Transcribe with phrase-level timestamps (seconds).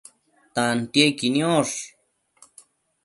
[0.53, 1.77] tantiequi niosh